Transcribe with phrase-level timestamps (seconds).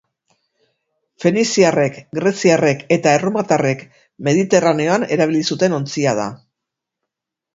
[1.25, 3.83] Feniziarrek, greziarrek eta erromatarrek
[4.29, 6.27] Mediterraneoan erabili zuten ontzia da.